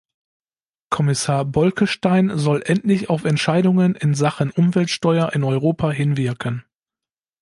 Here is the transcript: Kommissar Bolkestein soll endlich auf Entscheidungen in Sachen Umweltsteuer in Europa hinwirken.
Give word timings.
Kommissar 0.89 1.45
Bolkestein 1.45 2.31
soll 2.35 2.63
endlich 2.65 3.11
auf 3.11 3.23
Entscheidungen 3.23 3.93
in 3.93 4.15
Sachen 4.15 4.49
Umweltsteuer 4.49 5.31
in 5.33 5.43
Europa 5.43 5.91
hinwirken. 5.91 6.65